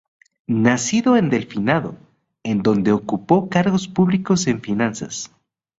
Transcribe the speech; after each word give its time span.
Nacido 0.47 1.15
en 1.15 1.25
el 1.25 1.29
Delfinado, 1.29 1.95
en 2.43 2.63
donde 2.63 2.91
ocupó 2.91 3.49
cargos 3.49 3.87
públicos 3.87 4.47
en 4.47 4.59
finanzas. 4.59 5.29